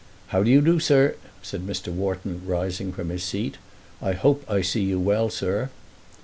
[0.29, 1.13] "How do you do, sir?"
[1.43, 1.93] said Mr.
[1.93, 3.59] Wharton rising from his seat.
[4.01, 5.69] "I hope I see you well, sir."